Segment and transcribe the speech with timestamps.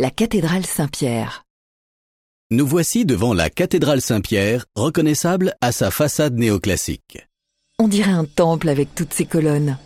[0.00, 1.44] la cathédrale Saint-Pierre.
[2.52, 7.26] Nous voici devant la cathédrale Saint-Pierre, reconnaissable à sa façade néoclassique.
[7.80, 9.76] On dirait un temple avec toutes ses colonnes.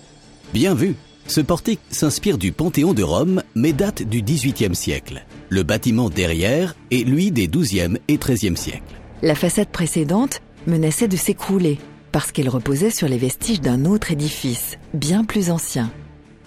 [0.53, 0.96] Bien vu,
[1.27, 5.25] ce portique s'inspire du Panthéon de Rome, mais date du XVIIIe siècle.
[5.48, 8.83] Le bâtiment derrière est lui des XIIe et XIIIe siècles.
[9.23, 11.79] La façade précédente menaçait de s'écrouler
[12.13, 15.91] parce qu'elle reposait sur les vestiges d'un autre édifice, bien plus ancien.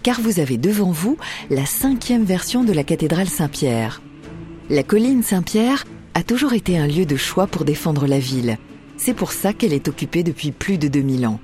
[0.05, 1.17] Car vous avez devant vous
[1.49, 4.03] la cinquième version de la cathédrale Saint-Pierre.
[4.69, 5.83] La colline Saint-Pierre
[6.13, 8.59] a toujours été un lieu de choix pour défendre la ville.
[8.97, 11.39] C'est pour ça qu'elle est occupée depuis plus de 2000 ans.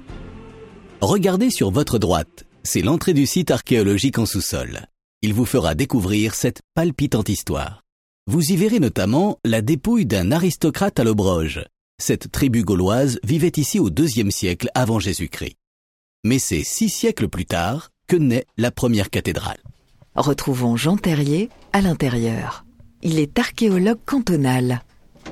[1.02, 4.86] Regardez sur votre droite, c'est l'entrée du site archéologique en sous-sol.
[5.24, 7.82] Il vous fera découvrir cette palpitante histoire.
[8.28, 11.66] Vous y verrez notamment la dépouille d'un aristocrate à l'Aubroge.
[12.00, 15.56] Cette tribu gauloise vivait ici au IIe siècle avant Jésus-Christ.
[16.24, 19.60] Mais c'est six siècles plus tard que naît la première cathédrale.
[20.16, 22.66] Retrouvons Jean Terrier à l'intérieur.
[23.04, 24.82] Il est archéologue cantonal.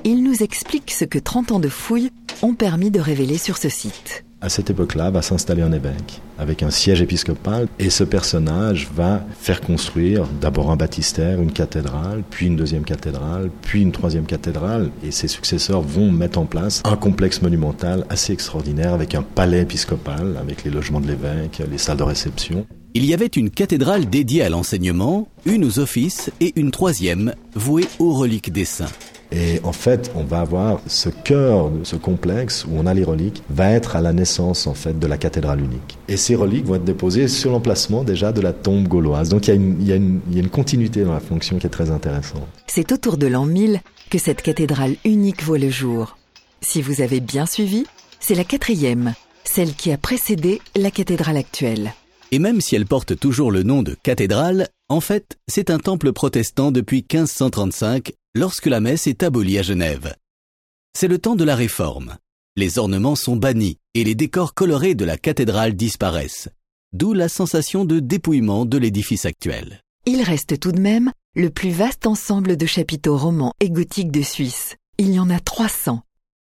[0.04, 3.68] Il nous explique ce que 30 ans de fouilles ont permis de révéler sur ce
[3.68, 4.24] site.
[4.42, 9.22] À cette époque-là, va s'installer un évêque avec un siège épiscopal et ce personnage va
[9.38, 14.90] faire construire d'abord un baptistère, une cathédrale, puis une deuxième cathédrale, puis une troisième cathédrale
[15.04, 19.60] et ses successeurs vont mettre en place un complexe monumental assez extraordinaire avec un palais
[19.60, 22.66] épiscopal avec les logements de l'évêque, les salles de réception.
[22.94, 27.86] Il y avait une cathédrale dédiée à l'enseignement, une aux offices et une troisième vouée
[27.98, 28.86] aux reliques des saints.
[29.32, 33.04] Et en fait, on va avoir ce cœur de ce complexe où on a les
[33.04, 35.98] reliques, va être à la naissance en fait de la cathédrale unique.
[36.08, 39.28] Et ces reliques vont être déposées sur l'emplacement déjà de la tombe gauloise.
[39.28, 41.12] Donc il y, a une, il, y a une, il y a une continuité dans
[41.12, 42.46] la fonction qui est très intéressante.
[42.66, 46.16] C'est autour de l'an 1000 que cette cathédrale unique voit le jour.
[46.62, 47.86] Si vous avez bien suivi,
[48.18, 49.14] c'est la quatrième,
[49.44, 51.92] celle qui a précédé la cathédrale actuelle.
[52.32, 56.12] Et même si elle porte toujours le nom de cathédrale, en fait, c'est un temple
[56.12, 60.14] protestant depuis 1535 lorsque la messe est abolie à Genève.
[60.96, 62.16] C'est le temps de la réforme.
[62.56, 66.48] Les ornements sont bannis et les décors colorés de la cathédrale disparaissent,
[66.92, 69.82] d'où la sensation de dépouillement de l'édifice actuel.
[70.06, 74.22] Il reste tout de même le plus vaste ensemble de chapiteaux romans et gothiques de
[74.22, 74.76] Suisse.
[74.98, 76.02] Il y en a 300.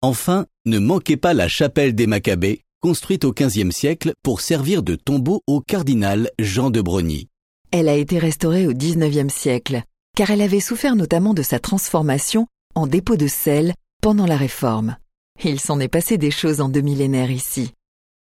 [0.03, 4.97] Enfin, ne manquez pas la chapelle des Maccabées, construite au XVe siècle pour servir de
[4.97, 7.29] tombeau au cardinal Jean de Brogny.
[7.71, 9.83] Elle a été restaurée au XIXe siècle
[10.21, 13.73] car elle avait souffert notamment de sa transformation en dépôt de sel
[14.03, 14.99] pendant la Réforme.
[15.43, 17.71] Il s'en est passé des choses en deux millénaires ici.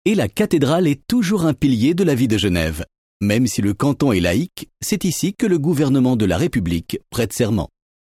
[0.06, 2.86] Et la cathédrale est toujours un pilier de la vie de Genève.
[3.22, 7.34] Même si le canton est laïque, c'est ici que le gouvernement de la République prête
[7.34, 7.70] serment.